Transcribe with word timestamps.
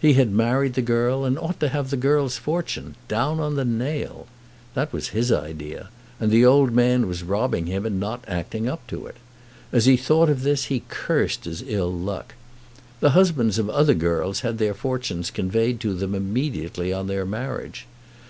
He 0.00 0.14
had 0.14 0.32
married 0.32 0.72
the 0.72 0.80
girl, 0.80 1.26
and 1.26 1.38
ought 1.38 1.60
to 1.60 1.68
have 1.68 1.90
the 1.90 1.98
girl's 1.98 2.38
fortune, 2.38 2.94
down 3.08 3.40
on 3.40 3.56
the 3.56 3.64
nail! 3.66 4.26
That 4.72 4.90
was 4.90 5.08
his 5.08 5.30
idea; 5.30 5.90
and 6.18 6.30
the 6.30 6.46
old 6.46 6.72
man 6.72 7.06
was 7.06 7.22
robbing 7.22 7.66
him 7.66 7.84
in 7.84 7.98
not 7.98 8.24
acting 8.26 8.66
up 8.66 8.86
to 8.86 9.06
it. 9.06 9.16
As 9.72 9.84
he 9.84 9.98
thought 9.98 10.30
of 10.30 10.44
this 10.44 10.64
he 10.72 10.84
cursed 10.88 11.44
his 11.44 11.60
ill 11.66 11.92
luck. 11.92 12.32
The 13.00 13.10
husbands 13.10 13.58
of 13.58 13.68
other 13.68 13.92
girls 13.92 14.40
had 14.40 14.56
their 14.56 14.72
fortunes 14.72 15.30
conveyed 15.30 15.78
to 15.80 15.92
them 15.92 16.14
immediately 16.14 16.90
on 16.90 17.06
their 17.06 17.26
marriage. 17.26 17.86